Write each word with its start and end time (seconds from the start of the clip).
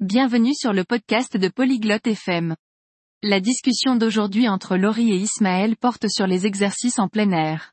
Bienvenue 0.00 0.52
sur 0.54 0.74
le 0.74 0.84
podcast 0.84 1.38
de 1.38 1.48
Polyglotte 1.48 2.06
FM. 2.06 2.54
La 3.22 3.40
discussion 3.40 3.96
d'aujourd'hui 3.96 4.46
entre 4.46 4.76
Laurie 4.76 5.10
et 5.10 5.16
Ismaël 5.16 5.74
porte 5.74 6.06
sur 6.10 6.26
les 6.26 6.44
exercices 6.44 6.98
en 6.98 7.08
plein 7.08 7.30
air. 7.30 7.72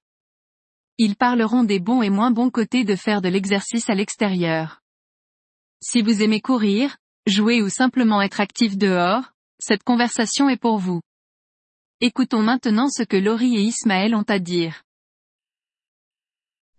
Ils 0.97 1.17
parleront 1.17 1.65
des 1.65 1.81
bons 1.81 2.01
et 2.01 2.09
moins 2.09 2.31
bons 2.31 2.49
côtés 2.49 2.85
de 2.85 2.95
faire 2.95 3.21
de 3.21 3.27
l'exercice 3.27 3.89
à 3.89 3.93
l'extérieur. 3.93 4.81
Si 5.81 6.01
vous 6.01 6.21
aimez 6.21 6.39
courir, 6.39 6.95
jouer 7.27 7.61
ou 7.61 7.67
simplement 7.67 8.21
être 8.21 8.39
actif 8.39 8.77
dehors, 8.77 9.33
cette 9.59 9.83
conversation 9.83 10.47
est 10.47 10.55
pour 10.55 10.77
vous. 10.77 11.01
Écoutons 11.99 12.41
maintenant 12.41 12.87
ce 12.87 13.03
que 13.03 13.17
Laurie 13.17 13.57
et 13.57 13.63
Ismaël 13.63 14.15
ont 14.15 14.29
à 14.29 14.39
dire. 14.39 14.83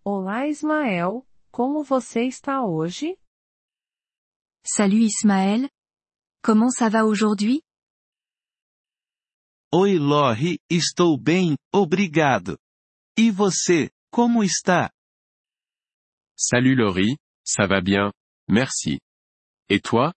Olá 0.07 0.47
Ismael, 0.49 1.21
como 1.51 1.85
você 1.85 2.29
está 2.29 2.65
hoje? 2.65 3.19
Salut 4.67 5.05
Ismaël. 5.05 5.69
Comment 6.43 6.71
ça 6.71 6.89
va 6.89 7.05
aujourd'hui? 7.05 7.63
Oi 9.71 9.99
Lori, 9.99 10.59
estou 10.71 11.18
bem, 11.18 11.54
obrigado. 11.71 12.59
E 13.18 13.31
você, 13.31 13.90
como 14.11 14.43
está? 14.43 14.90
Salut 16.35 16.77
Laurie, 16.77 17.18
ça 17.45 17.67
va 17.67 17.82
bien, 17.82 18.11
merci. 18.49 18.99
Et 19.68 19.81
toi? 19.81 20.14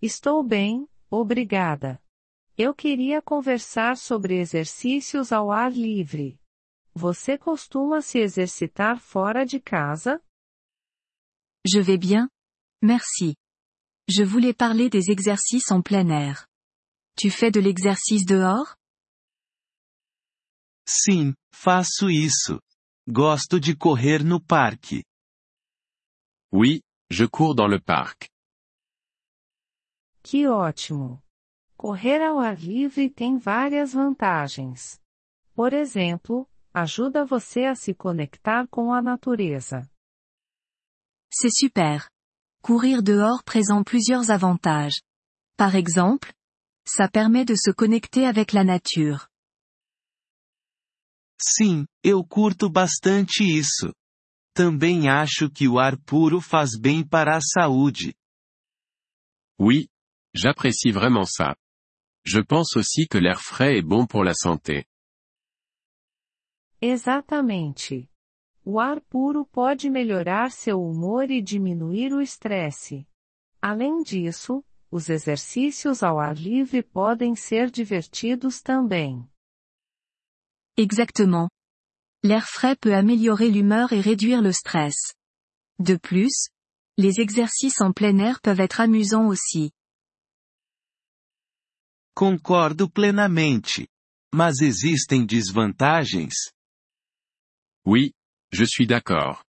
Estou 0.00 0.44
bem, 0.44 0.86
obrigada. 1.10 2.00
Eu 2.56 2.72
queria 2.72 3.20
conversar 3.20 3.96
sobre 3.96 4.38
exercícios 4.38 5.32
ao 5.32 5.50
ar 5.50 5.72
livre. 5.72 6.38
Você 6.94 7.36
costuma 7.36 8.00
se 8.00 8.18
exercitar 8.20 9.00
fora 9.00 9.44
de 9.44 9.58
casa? 9.58 10.22
Je 11.66 11.80
vais 11.82 11.98
bien. 11.98 12.28
Merci. 12.82 13.36
Je 14.08 14.22
voulais 14.24 14.54
parler 14.54 14.88
des 14.88 15.10
exercices 15.10 15.70
en 15.70 15.82
plein 15.82 16.08
air. 16.08 16.46
Tu 17.16 17.30
fais 17.30 17.50
de 17.50 17.60
l'exercice 17.60 18.24
dehors? 18.24 18.74
Sim, 20.86 21.34
faço 21.52 22.08
isso. 22.08 22.60
Gosto 23.08 23.60
de 23.60 23.74
correr 23.74 24.24
no 24.24 24.40
parque. 24.40 25.04
Oui, 26.52 26.82
je 27.10 27.26
cours 27.26 27.54
dans 27.54 27.68
le 27.68 27.80
parc. 27.80 28.28
Que 30.22 30.46
ótimo! 30.48 31.22
Correr 31.76 32.22
ao 32.22 32.38
ar 32.38 32.56
livre 32.56 33.08
tem 33.08 33.38
várias 33.38 33.92
vantagens. 33.92 35.00
Por 35.54 35.72
exemplo, 35.72 36.46
ajuda 36.74 37.24
você 37.24 37.64
a 37.64 37.74
se 37.74 37.94
conectar 37.94 38.66
com 38.68 38.92
a 38.92 39.00
natureza. 39.00 39.88
C'est 41.32 41.50
super. 41.52 42.06
Courir 42.62 43.02
dehors 43.02 43.42
présente 43.42 43.86
plusieurs 43.86 44.30
avantages. 44.30 45.00
Par 45.56 45.74
exemple, 45.74 46.32
ça 46.84 47.08
permet 47.08 47.44
de 47.44 47.54
se 47.54 47.70
connecter 47.70 48.26
avec 48.26 48.52
la 48.52 48.64
nature. 48.64 49.28
Sim, 51.40 51.86
eu 52.04 52.22
curto 52.22 52.68
bastante 52.68 53.42
isso. 53.42 53.94
Também 54.54 55.08
acho 55.08 55.48
que 55.48 55.66
o 55.66 55.78
ar 55.78 55.96
puro 56.04 56.40
faz 56.40 56.78
bem 56.78 57.02
para 57.02 57.36
a 57.36 57.40
saúde. 57.40 58.14
Oui, 59.58 59.88
j'apprécie 60.34 60.90
vraiment 60.92 61.24
ça. 61.24 61.56
Je 62.24 62.40
pense 62.40 62.76
aussi 62.76 63.06
que 63.08 63.16
l'air 63.16 63.40
frais 63.40 63.78
est 63.78 63.82
bon 63.82 64.06
pour 64.06 64.22
la 64.22 64.34
santé. 64.34 64.84
Exatamente. 66.82 68.09
O 68.72 68.78
ar 68.78 69.00
puro 69.00 69.44
pode 69.44 69.90
melhorar 69.90 70.52
seu 70.52 70.80
humor 70.80 71.28
e 71.28 71.42
diminuir 71.42 72.12
o 72.12 72.20
estresse. 72.20 73.04
Além 73.60 74.00
disso, 74.00 74.64
os 74.92 75.08
exercícios 75.08 76.04
ao 76.04 76.20
ar 76.20 76.36
livre 76.36 76.80
podem 76.80 77.34
ser 77.34 77.68
divertidos 77.68 78.62
também. 78.62 79.28
Exactement. 80.78 81.48
L'air 82.22 82.46
frais 82.46 82.78
peut 82.80 82.94
améliorer 82.94 83.50
l'humeur 83.50 83.92
et 83.92 84.00
réduire 84.00 84.40
le 84.40 84.52
stress. 84.52 85.16
De 85.76 85.98
plus, 85.98 86.48
les 86.96 87.18
exercices 87.18 87.80
en 87.80 87.92
plein 87.92 88.20
air 88.20 88.40
peuvent 88.40 88.60
être 88.60 88.80
amusants 88.80 89.26
aussi. 89.26 89.72
Concordo 92.14 92.88
plenamente. 92.88 93.88
Mas 94.32 94.60
existem 94.60 95.26
desvantagens? 95.26 96.52
Oui, 97.84 98.12
je 98.52 98.64
suis 98.64 98.86
d'accord. 98.86 99.44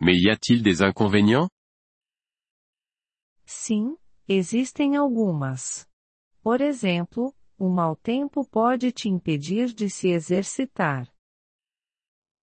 Mais 0.00 0.16
y 0.16 0.30
a-t-il 0.30 0.62
des 0.62 0.82
inconvénients? 0.82 1.48
Sim, 3.46 3.96
existem 4.28 4.96
algumas. 4.96 5.86
Por 6.42 6.60
exemplo, 6.60 7.34
o 7.58 7.68
mau 7.68 7.96
tempo 7.96 8.44
pode 8.44 8.92
te 8.92 9.08
impedir 9.08 9.72
de 9.72 9.88
se 9.88 10.08
exercitar. 10.08 11.08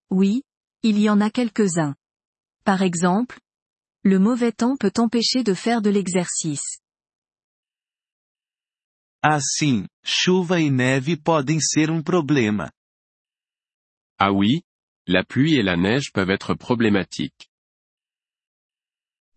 Oui, 0.10 0.44
il 0.84 1.00
y 1.00 1.10
en 1.10 1.22
a 1.22 1.30
quelques-uns. 1.30 1.96
Par 2.64 2.82
exemple, 2.82 3.40
le 4.04 4.20
mauvais 4.20 4.52
temps 4.52 4.76
peut 4.78 4.92
t'empêcher 4.92 5.44
de 5.44 5.54
faire 5.54 5.82
de 5.82 5.90
l'exercice. 5.90 6.80
Assim, 9.22 9.86
chuva 10.04 10.60
e 10.60 10.70
neve 10.70 11.16
podem 11.16 11.60
ser 11.62 11.90
um 11.90 12.04
problema. 12.04 12.70
Ah 14.20 14.32
oui, 14.32 14.62
la 15.08 15.24
pluie 15.24 15.56
et 15.56 15.64
la 15.64 15.76
neige 15.76 16.12
peuvent 16.14 16.30
être 16.30 16.54
problématiques. 16.54 17.50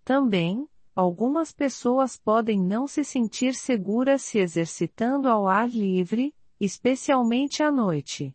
Também, 0.05 0.69
algumas 0.95 1.53
pessoas 1.53 2.17
podem 2.17 2.61
não 2.63 2.87
se 2.87 3.03
sentir 3.03 3.55
seguras 3.55 4.23
se 4.23 4.39
exercitando 4.39 5.29
ao 5.29 5.49
ar 5.49 5.69
livre, 5.69 6.33
especialmente 6.61 7.63
à 7.63 7.73
noite. 7.73 8.33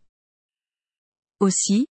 Aussi, 1.40 1.86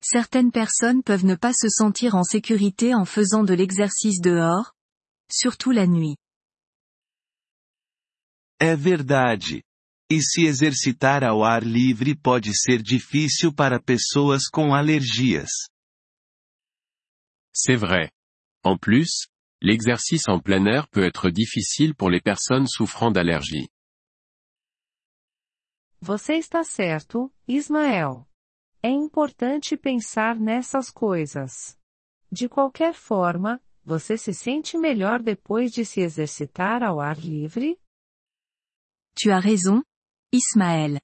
certaines 0.00 0.52
personnes 0.52 1.02
peuvent 1.02 1.24
ne 1.24 1.34
pas 1.34 1.54
se 1.54 1.68
sentir 1.68 2.14
en 2.14 2.24
sécurité 2.24 2.94
en 2.94 3.04
faisant 3.04 3.42
de 3.42 3.54
l'exercice 3.54 4.20
dehors, 4.20 4.74
surtout 5.30 5.72
la 5.72 5.86
nuit. 5.86 6.16
É 8.60 8.76
verdade. 8.76 9.64
E 10.14 10.20
se 10.20 10.44
exercitar 10.44 11.24
ao 11.24 11.42
ar 11.42 11.62
livre 11.62 12.14
pode 12.14 12.54
ser 12.54 12.82
difícil 12.82 13.50
para 13.50 13.80
pessoas 13.80 14.46
com 14.46 14.74
alergias. 14.74 15.48
C'est 17.50 17.78
vrai. 17.78 18.10
En 18.62 18.76
plus, 18.76 19.26
l'exercice 19.62 20.28
en 20.28 20.38
plein 20.38 20.66
air 20.66 20.86
peut 20.88 21.06
être 21.06 21.30
difficile 21.30 21.94
pour 21.94 22.10
les 22.10 22.20
personnes 22.20 22.66
souffrant 22.68 23.10
d'allergies. 23.10 23.70
Você 25.98 26.34
está 26.34 26.62
certo, 26.62 27.32
Ismael. 27.48 28.28
É 28.82 28.90
importante 28.90 29.78
pensar 29.78 30.38
nessas 30.38 30.90
coisas. 30.90 31.78
De 32.30 32.50
qualquer 32.50 32.92
forma, 32.92 33.62
você 33.82 34.18
se 34.18 34.34
sente 34.34 34.76
melhor 34.76 35.22
depois 35.22 35.72
de 35.72 35.86
se 35.86 36.02
exercitar 36.02 36.82
ao 36.82 37.00
ar 37.00 37.18
livre? 37.18 37.80
Tu 39.14 39.30
as 39.30 39.42
raison, 39.42 39.82
Ismaël. 40.32 40.98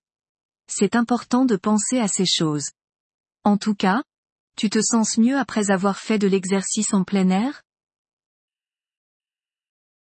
C'est 0.69 0.97
important 0.97 1.45
de 1.45 1.57
penser 1.57 1.99
à 1.99 2.09
ces 2.09 2.27
choses. 2.27 2.71
En 3.45 3.59
tout 3.59 3.75
cas, 3.75 4.03
tu 4.57 4.71
te 4.71 4.81
sens 4.83 5.19
mieux 5.19 5.39
après 5.39 5.71
avoir 5.71 5.99
fait 5.99 6.19
de 6.19 6.27
l'exercice 6.27 6.93
en 6.95 7.05
plein 7.05 7.31
air? 7.31 7.63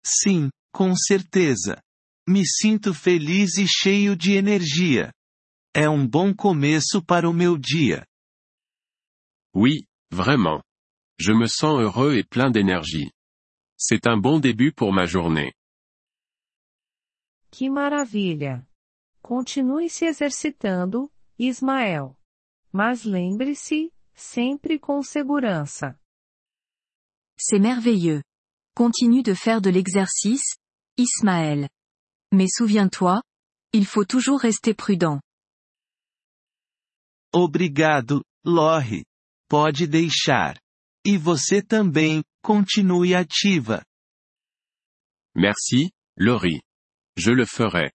Sim, 0.06 0.52
com 0.72 0.96
certeza. 0.96 1.82
Me 2.28 2.46
sinto 2.46 2.94
feliz 2.94 3.58
e 3.58 3.68
cheio 3.68 4.16
de 4.16 4.34
energia. 4.34 5.12
É 5.74 5.90
um 5.90 6.08
bom 6.08 6.34
começo 6.34 7.04
para 7.04 7.30
o 7.30 7.34
meu 7.34 7.58
dia. 7.58 8.06
Oui, 9.54 9.86
vraiment. 10.12 10.62
Je 11.20 11.34
me 11.34 11.48
sens 11.48 11.80
heureux 11.80 12.16
et 12.16 12.24
plein 12.24 12.52
d'énergie. 12.52 13.12
C'est 13.78 14.08
un 14.08 14.18
bon 14.18 14.40
début 14.40 14.72
pour 14.72 14.94
ma 14.94 15.06
journée. 15.06 15.54
Que 17.52 17.70
maravilha! 17.70 18.66
Continue 19.26 19.90
se 19.90 20.06
exercitando, 20.06 21.10
Ismael. 21.40 22.16
Mas 22.72 23.04
lembre-se, 23.04 23.92
sempre 24.14 24.78
com 24.78 25.02
segurança. 25.02 26.00
C'est 27.36 27.58
merveilleux. 27.58 28.22
Continue 28.76 29.24
de 29.24 29.34
faire 29.34 29.62
de 29.62 29.72
l'exercice, 29.72 30.60
Ismaël. 30.96 31.68
Mais 32.32 32.48
souviens-toi, 32.48 33.24
il 33.74 33.88
faut 33.88 34.06
toujours 34.06 34.40
rester 34.40 34.76
prudent. 34.76 35.20
Obrigado, 37.34 38.24
Lori. 38.46 39.06
Pode 39.50 39.88
deixar. 39.88 40.60
E 41.04 41.18
você 41.18 41.64
também, 41.64 42.24
continue 42.44 43.16
ativa. 43.16 43.84
Merci, 45.36 45.90
Laurie. 46.16 46.62
Je 47.18 47.32
le 47.32 47.48
ferai. 47.48 47.95